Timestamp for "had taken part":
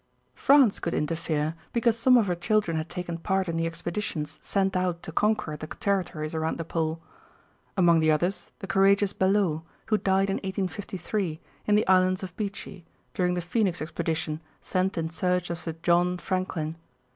2.75-3.47